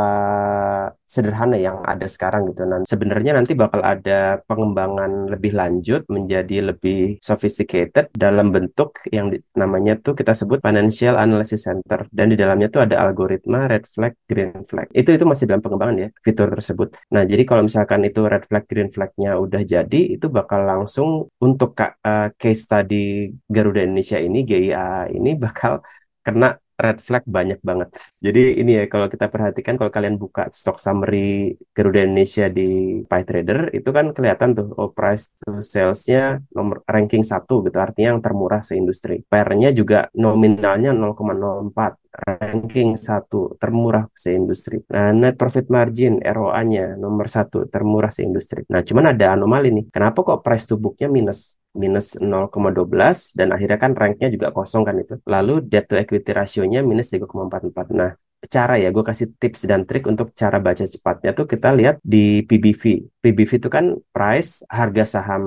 sederhana 1.09 1.57
yang 1.57 1.81
ada 1.88 2.05
sekarang 2.05 2.53
gitu. 2.53 2.69
Dan 2.69 2.85
sebenarnya 2.85 3.33
nanti 3.41 3.57
bakal 3.57 3.81
ada 3.81 4.45
pengembangan 4.45 5.33
lebih 5.33 5.57
lanjut 5.57 6.05
menjadi 6.12 6.71
lebih 6.71 7.17
sophisticated 7.25 8.12
dalam 8.12 8.53
bentuk 8.53 9.00
yang 9.09 9.33
namanya 9.57 9.97
tuh 9.97 10.12
kita 10.12 10.37
sebut 10.37 10.61
Financial 10.61 11.17
Analysis 11.17 11.65
Center 11.65 12.05
dan 12.12 12.27
di 12.29 12.37
dalamnya 12.37 12.69
tuh 12.69 12.85
ada 12.85 13.00
algoritma 13.00 13.67
red 13.73 13.88
flag, 13.88 14.12
green 14.29 14.69
flag. 14.69 14.87
Itu 14.93 15.11
itu 15.17 15.25
masih 15.25 15.49
dalam 15.49 15.65
pengembangan 15.65 15.97
ya 15.97 16.09
fitur 16.21 16.53
tersebut. 16.53 16.88
Nah, 17.15 17.25
jadi 17.25 17.43
kalau 17.49 17.65
misalkan 17.65 18.05
itu 18.05 18.21
red 18.29 18.45
flag, 18.45 18.65
green 18.69 18.91
flagnya 18.93 19.41
udah 19.41 19.62
jadi, 19.65 20.00
itu 20.15 20.29
bakal 20.29 20.61
langsung 20.69 21.33
untuk 21.41 21.73
uh, 21.81 22.29
case 22.37 22.69
study 22.69 23.33
Garuda 23.49 23.81
Indonesia 23.81 24.21
ini 24.21 24.45
GIA 24.45 25.09
ini 25.09 25.31
bakal 25.38 25.81
kena 26.27 26.61
red 26.78 26.99
flag 27.02 27.25
banyak 27.26 27.58
banget. 27.68 27.88
Jadi 28.23 28.40
ini 28.62 28.70
ya 28.78 28.85
kalau 28.87 29.06
kita 29.11 29.26
perhatikan 29.26 29.75
kalau 29.75 29.90
kalian 29.90 30.16
buka 30.23 30.47
stock 30.54 30.78
summary 30.78 31.58
Garuda 31.75 32.06
Indonesia 32.06 32.47
di 32.47 33.02
PyTrader 33.11 33.75
itu 33.75 33.90
kan 33.97 34.06
kelihatan 34.16 34.54
tuh 34.54 34.66
oh 34.78 34.90
price 34.94 35.35
to 35.42 35.58
sales-nya 35.58 36.38
nomor 36.54 36.87
ranking 36.87 37.26
satu 37.26 37.66
gitu 37.66 37.78
artinya 37.82 38.14
yang 38.14 38.23
termurah 38.23 38.62
seindustri. 38.62 39.26
Pair-nya 39.26 39.75
juga 39.75 40.06
nominalnya 40.14 40.94
0,04 40.94 42.08
ranking 42.12 42.97
satu 42.97 43.55
termurah 43.61 44.09
seindustri. 44.17 44.81
Nah, 44.91 45.12
net 45.12 45.35
profit 45.41 45.67
margin 45.69 46.19
ROA-nya 46.23 46.97
nomor 46.97 47.27
satu 47.29 47.69
termurah 47.69 48.11
seindustri. 48.11 48.65
Nah, 48.73 48.81
cuman 48.83 49.12
ada 49.12 49.37
anomali 49.37 49.69
nih. 49.71 49.85
Kenapa 49.95 50.25
kok 50.25 50.41
price 50.45 50.67
to 50.69 50.75
book-nya 50.81 51.09
minus? 51.09 51.59
minus 51.79 52.17
0,12 52.19 53.38
dan 53.38 53.55
akhirnya 53.55 53.79
kan 53.79 53.93
ranknya 53.95 54.29
juga 54.35 54.50
kosong 54.50 54.83
kan 54.88 54.97
itu. 54.99 55.15
Lalu 55.29 55.62
debt 55.71 55.87
to 55.87 55.95
equity 55.95 56.31
ratio-nya 56.35 56.81
minus 56.83 57.12
3,44. 57.12 57.95
Nah, 57.95 58.11
cara 58.47 58.75
ya, 58.83 58.88
gue 58.95 59.05
kasih 59.05 59.27
tips 59.38 59.67
dan 59.71 59.83
trik 59.83 60.05
untuk 60.07 60.31
cara 60.35 60.59
baca 60.62 60.85
cepatnya 60.87 61.31
tuh 61.38 61.47
kita 61.50 61.69
lihat 61.75 61.97
di 62.03 62.43
PBV. 62.47 62.85
PBV 63.28 63.61
itu 63.61 63.68
kan 63.68 64.00
price, 64.08 64.64
harga 64.73 65.04
saham 65.04 65.44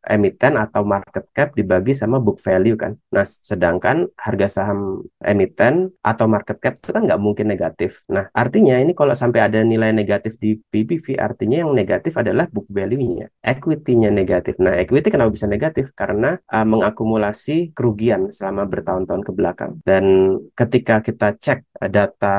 emiten 0.00 0.56
atau 0.56 0.80
market 0.80 1.28
cap 1.36 1.52
dibagi 1.52 1.92
sama 1.92 2.16
book 2.16 2.40
value 2.40 2.72
kan. 2.80 2.96
Nah, 3.12 3.28
sedangkan 3.28 4.08
harga 4.16 4.48
saham 4.48 5.04
emiten 5.20 5.92
atau 6.00 6.24
market 6.24 6.56
cap 6.56 6.80
itu 6.80 6.88
kan 6.88 7.04
nggak 7.04 7.20
mungkin 7.20 7.52
negatif. 7.52 8.00
Nah, 8.08 8.32
artinya 8.32 8.80
ini 8.80 8.96
kalau 8.96 9.12
sampai 9.12 9.44
ada 9.44 9.60
nilai 9.60 9.92
negatif 9.92 10.40
di 10.40 10.56
PBV, 10.56 11.20
artinya 11.20 11.68
yang 11.68 11.76
negatif 11.76 12.16
adalah 12.16 12.48
book 12.48 12.64
value-nya. 12.72 13.28
Equity-nya 13.44 14.08
negatif. 14.08 14.56
Nah, 14.56 14.72
equity 14.80 15.12
kenapa 15.12 15.36
bisa 15.36 15.44
negatif? 15.44 15.92
Karena 15.92 16.40
uh, 16.48 16.64
mengakumulasi 16.64 17.76
kerugian 17.76 18.32
selama 18.32 18.64
bertahun-tahun 18.64 19.20
ke 19.20 19.32
belakang. 19.36 19.72
Dan 19.84 20.04
ketika 20.56 21.04
kita 21.04 21.36
cek 21.36 21.68
data 21.86 22.36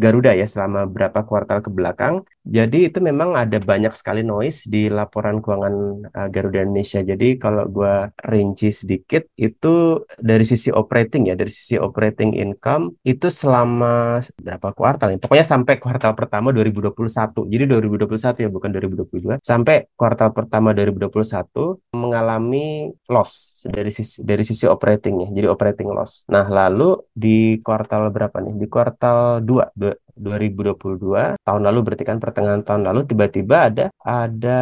Garuda 0.00 0.32
ya 0.32 0.48
selama 0.48 0.88
berapa 0.88 1.20
kuartal 1.28 1.60
ke 1.60 1.68
belakang. 1.68 2.24
Jadi 2.48 2.88
itu 2.88 3.04
memang 3.04 3.36
ada 3.36 3.60
banyak 3.60 3.92
sekali 3.92 4.24
noise 4.28 4.68
di 4.68 4.92
laporan 4.92 5.40
keuangan 5.40 5.74
uh, 6.12 6.28
Garuda 6.28 6.60
Indonesia. 6.60 7.00
Jadi 7.00 7.40
kalau 7.40 7.64
gue 7.72 8.12
rinci 8.28 8.68
sedikit 8.68 9.24
itu 9.40 10.04
dari 10.20 10.44
sisi 10.44 10.68
operating 10.68 11.32
ya, 11.32 11.34
dari 11.34 11.48
sisi 11.48 11.80
operating 11.80 12.36
income 12.36 13.00
itu 13.08 13.32
selama 13.32 14.20
berapa 14.36 14.68
kuartal 14.76 15.16
ya? 15.16 15.18
Pokoknya 15.18 15.46
sampai 15.48 15.80
kuartal 15.80 16.12
pertama 16.12 16.52
2021. 16.52 17.48
Jadi 17.48 17.64
2021 17.64 18.44
ya 18.44 18.48
bukan 18.52 18.68
2022. 18.76 19.40
Sampai 19.40 19.88
kuartal 19.96 20.36
pertama 20.36 20.76
2021 20.76 21.96
mengalami 21.96 22.92
loss 23.08 23.64
dari 23.64 23.88
sisi 23.88 24.20
dari 24.20 24.44
sisi 24.44 24.68
operating 24.68 25.24
ya. 25.24 25.28
Jadi 25.32 25.46
operating 25.48 25.88
loss. 25.88 26.28
Nah, 26.28 26.44
lalu 26.44 26.98
di 27.14 27.56
kuartal 27.64 28.12
berapa 28.12 28.36
nih? 28.44 28.54
Di 28.58 28.66
kuartal 28.68 29.40
2, 29.42 30.07
2022 30.18 31.38
tahun 31.46 31.62
lalu 31.62 31.78
berarti 31.86 32.04
kan 32.04 32.18
pertengahan 32.18 32.62
tahun 32.66 32.82
lalu 32.84 33.00
tiba-tiba 33.08 33.56
ada 33.70 33.86
ada 34.02 34.60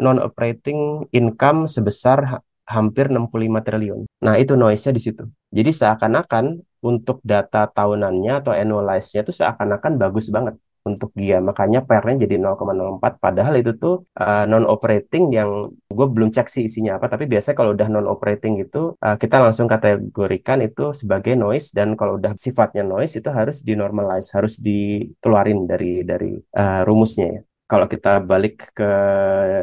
non 0.00 0.18
operating 0.18 1.06
income 1.12 1.68
sebesar 1.70 2.40
hampir 2.64 3.12
65 3.12 3.60
triliun. 3.60 4.00
Nah, 4.24 4.40
itu 4.40 4.56
noise-nya 4.56 4.96
di 4.96 5.02
situ. 5.04 5.24
Jadi 5.52 5.70
seakan-akan 5.70 6.64
untuk 6.80 7.20
data 7.20 7.68
tahunannya 7.68 8.32
atau 8.40 8.52
annualize-nya 8.56 9.20
itu 9.24 9.32
seakan-akan 9.36 10.00
bagus 10.00 10.28
banget 10.32 10.56
untuk 10.88 11.10
dia. 11.16 11.40
Makanya 11.40 11.80
PR-nya 11.88 12.28
jadi 12.28 12.36
0,04 12.40 13.24
padahal 13.24 13.54
itu 13.60 13.72
tuh 13.82 13.94
uh, 14.20 14.44
eh, 14.44 14.44
non 14.50 14.64
operating 14.68 15.24
yang 15.32 15.50
gue 15.96 16.06
belum 16.14 16.30
cek 16.36 16.46
sih 16.52 16.62
isinya 16.68 16.98
apa 16.98 17.06
tapi 17.12 17.24
biasanya 17.32 17.56
kalau 17.56 17.72
udah 17.76 17.88
non 17.88 18.06
operating 18.14 18.54
itu 18.60 18.92
uh, 19.00 19.16
kita 19.22 19.36
langsung 19.44 19.66
kategorikan 19.66 20.58
itu 20.68 20.92
sebagai 20.92 21.34
noise 21.34 21.72
dan 21.72 21.96
kalau 21.98 22.20
udah 22.20 22.32
sifatnya 22.36 22.82
noise 22.84 23.16
itu 23.18 23.28
harus 23.32 23.56
dinormalize, 23.64 24.28
harus 24.36 24.54
dikeluarin 24.60 25.64
dari 25.70 26.04
dari 26.04 26.32
uh, 26.36 26.84
rumusnya 26.86 27.26
ya. 27.40 27.42
Kalau 27.64 27.88
kita 27.88 28.20
balik 28.20 28.76
ke 28.76 28.90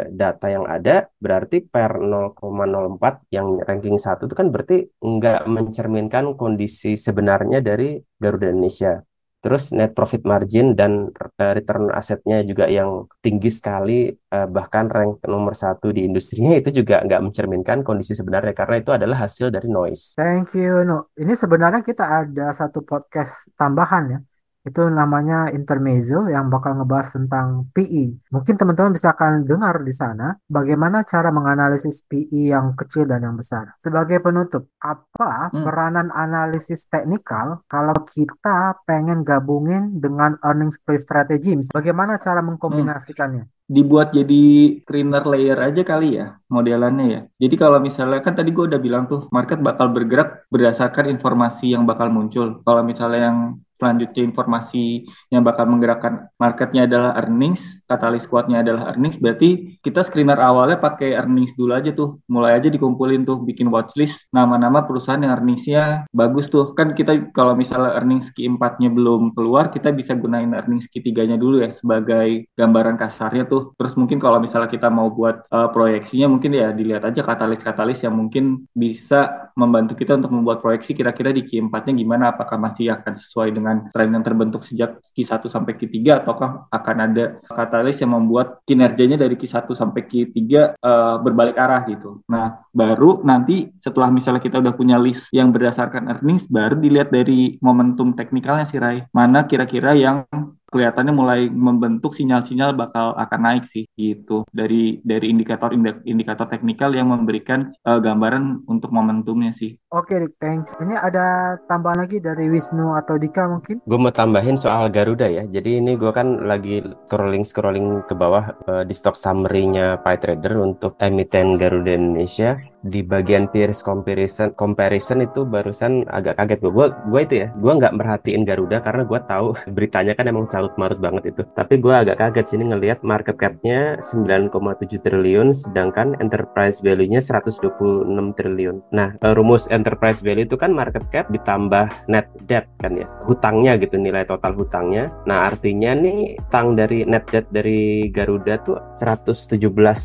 data 0.10 0.48
yang 0.50 0.66
ada, 0.66 1.06
berarti 1.22 1.62
per 1.62 2.02
0,04 2.02 3.30
yang 3.30 3.62
ranking 3.62 3.98
1 4.02 4.26
itu 4.26 4.34
kan 4.34 4.50
berarti 4.50 4.90
nggak 4.98 5.46
mencerminkan 5.46 6.34
kondisi 6.34 6.98
sebenarnya 6.98 7.62
dari 7.62 8.02
Garuda 8.18 8.50
Indonesia. 8.50 9.06
Terus 9.42 9.74
net 9.74 9.98
profit 9.98 10.22
margin 10.22 10.78
dan 10.78 11.10
uh, 11.10 11.52
return 11.58 11.90
asetnya 11.90 12.46
juga 12.46 12.70
yang 12.70 13.10
tinggi 13.26 13.50
sekali, 13.50 14.08
uh, 14.08 14.48
bahkan 14.48 14.86
rank 14.86 15.26
nomor 15.26 15.58
satu 15.58 15.90
di 15.90 16.06
industrinya 16.06 16.54
itu 16.54 16.70
juga 16.70 17.02
nggak 17.02 17.22
mencerminkan 17.26 17.82
kondisi 17.82 18.14
sebenarnya 18.14 18.54
karena 18.54 18.76
itu 18.80 18.94
adalah 18.94 19.26
hasil 19.26 19.50
dari 19.50 19.68
noise. 19.68 20.14
Thank 20.14 20.54
you, 20.54 20.86
No. 20.86 21.10
Ini 21.18 21.34
sebenarnya 21.34 21.82
kita 21.82 22.06
ada 22.06 22.54
satu 22.54 22.86
podcast 22.86 23.50
tambahan 23.58 24.04
ya 24.14 24.20
itu 24.62 24.82
namanya 24.94 25.50
intermezzo 25.50 26.30
yang 26.30 26.54
bakal 26.54 26.78
ngebahas 26.78 27.18
tentang 27.18 27.70
PI. 27.74 28.30
Mungkin 28.30 28.56
teman-teman 28.62 28.94
bisa 28.94 29.14
akan 29.18 29.50
dengar 29.50 29.82
di 29.82 29.94
sana 29.94 30.38
bagaimana 30.46 31.02
cara 31.02 31.34
menganalisis 31.34 32.06
PI 32.06 32.54
yang 32.54 32.78
kecil 32.78 33.10
dan 33.10 33.26
yang 33.26 33.36
besar. 33.38 33.74
Sebagai 33.82 34.22
penutup, 34.22 34.70
apa 34.78 35.50
hmm. 35.50 35.66
peranan 35.66 36.08
analisis 36.14 36.86
teknikal 36.86 37.66
kalau 37.66 37.96
kita 38.06 38.78
pengen 38.86 39.26
gabungin 39.26 39.98
dengan 39.98 40.38
earnings 40.46 40.78
per 40.78 40.98
strategy? 41.02 41.58
Bagaimana 41.74 42.22
cara 42.22 42.46
mengkombinasikannya? 42.46 43.46
Hmm 43.50 43.60
dibuat 43.72 44.12
jadi 44.12 44.44
screener 44.84 45.24
layer 45.24 45.56
aja 45.56 45.88
kali 45.88 46.20
ya 46.20 46.36
modelannya 46.52 47.06
ya. 47.08 47.22
Jadi 47.48 47.56
kalau 47.56 47.80
misalnya 47.80 48.20
kan 48.20 48.36
tadi 48.36 48.52
gue 48.52 48.68
udah 48.68 48.82
bilang 48.84 49.08
tuh 49.08 49.32
market 49.32 49.64
bakal 49.64 49.96
bergerak 49.96 50.44
berdasarkan 50.52 51.08
informasi 51.08 51.72
yang 51.72 51.88
bakal 51.88 52.12
muncul. 52.12 52.60
Kalau 52.68 52.84
misalnya 52.84 53.32
yang 53.32 53.40
selanjutnya 53.82 54.22
informasi 54.30 55.10
yang 55.34 55.42
bakal 55.42 55.66
menggerakkan 55.66 56.30
marketnya 56.38 56.86
adalah 56.86 57.18
earnings, 57.18 57.81
katalis 57.92 58.24
kuatnya 58.24 58.64
adalah 58.64 58.96
earnings, 58.96 59.20
berarti 59.20 59.76
kita 59.84 60.08
screener 60.08 60.40
awalnya 60.40 60.80
pakai 60.80 61.20
earnings 61.20 61.52
dulu 61.60 61.76
aja 61.76 61.92
tuh, 61.92 62.24
mulai 62.32 62.56
aja 62.56 62.72
dikumpulin 62.72 63.28
tuh, 63.28 63.44
bikin 63.44 63.68
watchlist 63.68 64.32
nama-nama 64.32 64.88
perusahaan 64.88 65.20
yang 65.20 65.36
earningsnya 65.36 66.08
bagus 66.16 66.48
tuh, 66.48 66.72
kan 66.72 66.96
kita 66.96 67.36
kalau 67.36 67.52
misalnya 67.52 68.00
earnings 68.00 68.32
Q4-nya 68.32 68.88
belum 68.96 69.36
keluar, 69.36 69.68
kita 69.76 69.92
bisa 69.92 70.16
gunain 70.16 70.56
earnings 70.56 70.88
Q3-nya 70.88 71.36
dulu 71.36 71.60
ya 71.60 71.70
sebagai 71.76 72.48
gambaran 72.56 72.96
kasarnya 72.96 73.52
tuh, 73.52 73.76
terus 73.76 74.00
mungkin 74.00 74.24
kalau 74.24 74.40
misalnya 74.40 74.72
kita 74.72 74.88
mau 74.88 75.12
buat 75.12 75.44
uh, 75.52 75.68
proyeksinya 75.76 76.32
mungkin 76.32 76.56
ya 76.56 76.72
dilihat 76.72 77.04
aja 77.04 77.20
katalis-katalis 77.20 78.08
yang 78.08 78.16
mungkin 78.16 78.64
bisa 78.72 79.52
membantu 79.60 80.00
kita 80.00 80.16
untuk 80.16 80.32
membuat 80.32 80.64
proyeksi 80.64 80.96
kira-kira 80.96 81.36
di 81.36 81.44
Q4-nya 81.44 81.94
gimana, 81.98 82.24
apakah 82.32 82.56
masih 82.56 82.94
akan 82.96 83.14
sesuai 83.18 83.50
dengan 83.52 83.92
tren 83.92 84.16
yang 84.16 84.24
terbentuk 84.24 84.64
sejak 84.64 85.02
Q1 85.12 85.50
sampai 85.50 85.76
Q3 85.76 86.24
ataukah 86.24 86.72
akan 86.72 86.98
ada 87.02 87.42
katalis 87.82 87.98
yang 87.98 88.14
membuat 88.14 88.62
kinerjanya 88.70 89.18
dari 89.18 89.34
Q1 89.34 89.66
sampai 89.74 90.06
Q3 90.06 90.38
uh, 90.38 90.46
eh, 90.70 91.16
berbalik 91.26 91.58
arah 91.58 91.82
gitu. 91.90 92.22
Nah, 92.30 92.62
baru 92.70 93.26
nanti 93.26 93.74
setelah 93.74 94.14
misalnya 94.14 94.38
kita 94.38 94.62
udah 94.62 94.78
punya 94.78 95.02
list 95.02 95.34
yang 95.34 95.50
berdasarkan 95.50 96.06
earnings 96.14 96.46
baru 96.46 96.78
dilihat 96.78 97.10
dari 97.10 97.58
momentum 97.58 98.14
teknikalnya 98.14 98.70
sih 98.70 98.78
Rai. 98.78 99.02
Mana 99.18 99.50
kira-kira 99.50 99.98
yang 99.98 100.30
kelihatannya 100.72 101.14
mulai 101.14 101.42
membentuk 101.52 102.16
sinyal-sinyal 102.16 102.74
bakal 102.74 103.14
akan 103.20 103.40
naik 103.44 103.66
sih 103.68 103.86
gitu 104.00 104.48
dari 104.56 105.04
dari 105.04 105.28
indikator 105.28 105.76
indikator 106.08 106.48
teknikal 106.48 106.96
yang 106.96 107.12
memberikan 107.12 107.68
uh, 107.84 108.00
gambaran 108.00 108.64
untuk 108.66 108.90
momentumnya 108.96 109.52
sih. 109.52 109.76
Oke, 109.92 110.16
okay, 110.16 110.32
thank 110.40 110.72
you. 110.72 110.88
Ini 110.88 110.96
ada 110.96 111.60
tambahan 111.68 112.08
lagi 112.08 112.24
dari 112.24 112.48
Wisnu 112.48 112.96
atau 112.96 113.20
Dika 113.20 113.52
mungkin? 113.52 113.84
Gue 113.84 114.00
mau 114.00 114.16
tambahin 114.16 114.56
soal 114.56 114.88
Garuda 114.88 115.28
ya. 115.28 115.44
Jadi 115.44 115.84
ini 115.84 116.00
gue 116.00 116.12
kan 116.16 116.48
lagi 116.48 116.80
scrolling 117.12 117.44
scrolling 117.44 118.08
ke 118.08 118.16
bawah 118.16 118.56
uh, 118.72 118.84
di 118.88 118.96
stock 118.96 119.20
summary-nya 119.20 120.00
PyTrader 120.02 120.56
untuk 120.58 120.96
emiten 121.04 121.60
Garuda 121.60 121.92
Indonesia 121.92 122.56
di 122.82 123.06
bagian 123.06 123.46
peers 123.46 123.86
comparison 123.86 124.58
comparison 124.58 125.22
itu 125.22 125.46
barusan 125.46 126.02
agak 126.10 126.42
kaget 126.42 126.66
gue 126.66 126.88
gue 126.90 127.22
itu 127.22 127.36
ya 127.46 127.48
gue 127.54 127.74
nggak 127.78 127.94
merhatiin 127.94 128.42
Garuda 128.42 128.82
karena 128.82 129.06
gue 129.06 129.20
tahu 129.30 129.48
beritanya 129.76 130.18
kan 130.18 130.26
emang 130.26 130.50
carut 130.62 130.78
marut 130.78 131.02
banget 131.02 131.34
itu. 131.34 131.42
Tapi 131.58 131.82
gue 131.82 131.90
agak 131.90 132.22
kaget 132.22 132.54
sini 132.54 132.70
ngelihat 132.70 133.02
market 133.02 133.34
capnya 133.42 133.98
9,7 134.06 135.02
triliun 135.02 135.58
sedangkan 135.58 136.14
enterprise 136.22 136.86
value-nya 136.86 137.18
126 137.18 138.06
triliun. 138.38 138.86
Nah 138.94 139.18
eh, 139.18 139.34
rumus 139.34 139.66
enterprise 139.74 140.22
value 140.22 140.46
itu 140.46 140.54
kan 140.54 140.70
market 140.70 141.02
cap 141.10 141.26
ditambah 141.34 141.90
net 142.06 142.30
debt 142.46 142.70
kan 142.78 142.94
ya 142.94 143.10
hutangnya 143.26 143.82
gitu 143.82 143.98
nilai 143.98 144.22
total 144.30 144.54
hutangnya. 144.54 145.10
Nah 145.26 145.50
artinya 145.50 145.98
nih 145.98 146.38
tang 146.54 146.78
dari 146.78 147.02
net 147.10 147.26
debt 147.34 147.50
dari 147.50 148.14
Garuda 148.14 148.62
tuh 148.62 148.78
117 148.94 149.58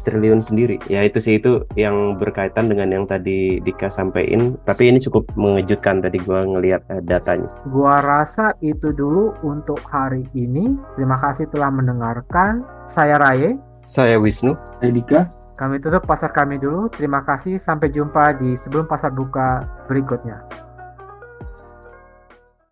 triliun 0.09 0.41
sendiri. 0.41 0.81
Ya 0.89 1.05
itu 1.05 1.21
sih 1.21 1.37
itu 1.37 1.69
yang 1.77 2.17
berkaitan 2.17 2.73
dengan 2.73 2.89
yang 2.89 3.05
tadi 3.05 3.61
Dika 3.61 3.93
sampaikan, 3.93 4.57
tapi 4.65 4.89
ini 4.89 5.03
cukup 5.05 5.29
mengejutkan 5.37 6.01
tadi 6.01 6.17
gue 6.17 6.41
ngelihat 6.41 6.81
uh, 6.89 7.03
datanya. 7.05 7.51
Gua 7.69 8.01
rasa 8.01 8.55
itu 8.63 8.95
dulu 8.95 9.35
untuk 9.43 9.83
hari 9.91 10.25
ini. 10.47 10.79
Terima 10.95 11.19
kasih 11.19 11.51
telah 11.51 11.75
mendengarkan. 11.75 12.63
Saya 12.87 13.19
Raye. 13.19 13.59
Saya 13.83 14.23
Wisnu. 14.23 14.55
Saya 14.79 14.91
Dika. 14.95 15.21
Kami 15.59 15.83
tutup 15.83 16.07
pasar 16.07 16.31
kami 16.31 16.63
dulu. 16.63 16.87
Terima 16.95 17.27
kasih. 17.27 17.59
Sampai 17.59 17.91
jumpa 17.91 18.39
di 18.39 18.55
sebelum 18.55 18.87
pasar 18.87 19.11
buka 19.11 19.67
berikutnya. 19.91 20.66